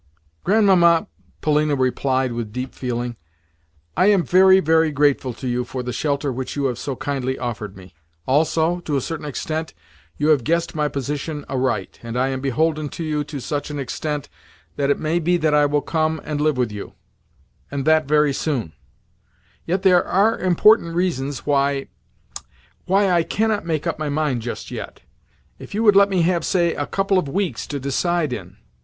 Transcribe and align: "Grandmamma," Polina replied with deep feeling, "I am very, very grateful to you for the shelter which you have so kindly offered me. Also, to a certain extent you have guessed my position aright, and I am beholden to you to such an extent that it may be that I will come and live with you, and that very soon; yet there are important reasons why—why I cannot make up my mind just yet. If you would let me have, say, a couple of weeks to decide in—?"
"Grandmamma," 0.43 1.05
Polina 1.41 1.75
replied 1.75 2.31
with 2.31 2.51
deep 2.51 2.73
feeling, 2.73 3.17
"I 3.95 4.07
am 4.07 4.23
very, 4.23 4.59
very 4.59 4.91
grateful 4.91 5.31
to 5.35 5.47
you 5.47 5.63
for 5.63 5.83
the 5.83 5.93
shelter 5.93 6.31
which 6.31 6.55
you 6.55 6.65
have 6.65 6.79
so 6.79 6.95
kindly 6.95 7.37
offered 7.37 7.77
me. 7.77 7.93
Also, 8.25 8.79
to 8.79 8.97
a 8.97 8.99
certain 9.01 9.27
extent 9.27 9.75
you 10.17 10.29
have 10.29 10.43
guessed 10.43 10.73
my 10.73 10.87
position 10.87 11.45
aright, 11.47 11.99
and 12.01 12.17
I 12.17 12.29
am 12.29 12.41
beholden 12.41 12.89
to 12.89 13.03
you 13.03 13.23
to 13.25 13.39
such 13.39 13.69
an 13.69 13.77
extent 13.77 14.27
that 14.75 14.89
it 14.89 14.97
may 14.97 15.19
be 15.19 15.37
that 15.37 15.53
I 15.53 15.67
will 15.67 15.83
come 15.83 16.19
and 16.23 16.41
live 16.41 16.57
with 16.57 16.71
you, 16.71 16.93
and 17.69 17.85
that 17.85 18.07
very 18.07 18.33
soon; 18.33 18.73
yet 19.67 19.83
there 19.83 20.03
are 20.03 20.35
important 20.39 20.95
reasons 20.95 21.45
why—why 21.45 21.87
I 23.11 23.21
cannot 23.21 23.67
make 23.67 23.85
up 23.85 23.99
my 23.99 24.09
mind 24.09 24.41
just 24.41 24.71
yet. 24.71 25.01
If 25.59 25.75
you 25.75 25.83
would 25.83 25.95
let 25.95 26.09
me 26.09 26.23
have, 26.23 26.43
say, 26.43 26.73
a 26.73 26.87
couple 26.87 27.19
of 27.19 27.29
weeks 27.29 27.67
to 27.67 27.79
decide 27.79 28.33
in—?" 28.33 28.57